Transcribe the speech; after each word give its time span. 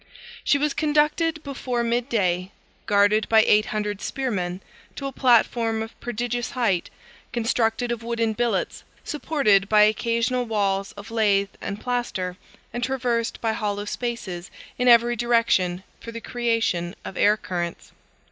She 0.43 0.57
was 0.57 0.73
conducted 0.73 1.43
before 1.43 1.83
mid 1.83 2.09
day, 2.09 2.49
guarded 2.87 3.29
by 3.29 3.43
eight 3.43 3.67
hundred 3.67 4.01
spearmen, 4.01 4.59
to 4.95 5.05
a 5.05 5.11
platform 5.11 5.83
of 5.83 5.99
prodigious 5.99 6.49
height, 6.57 6.89
constructed 7.31 7.91
of 7.91 8.01
wooden 8.01 8.33
billets 8.33 8.83
supported 9.03 9.69
by 9.69 9.83
occasional 9.83 10.45
walls 10.47 10.91
of 10.93 11.11
lath 11.11 11.49
and 11.61 11.79
plaster, 11.79 12.35
and 12.73 12.83
traversed 12.83 13.39
by 13.41 13.53
hollow 13.53 13.85
spaces 13.85 14.49
in 14.79 14.87
every 14.87 15.15
direction 15.15 15.83
for 15.99 16.11
the 16.11 16.19
creation 16.19 16.95
of 17.05 17.15
air 17.15 17.37
currents. 17.37 17.91